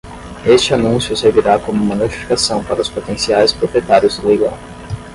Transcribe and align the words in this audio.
Este 0.47 0.73
anúncio 0.73 1.15
servirá 1.15 1.59
como 1.59 1.83
uma 1.83 1.93
notificação 1.93 2.63
para 2.63 2.81
os 2.81 2.89
potenciais 2.89 3.53
proprietários 3.53 4.17
do 4.17 4.29
leilão. 4.29 4.57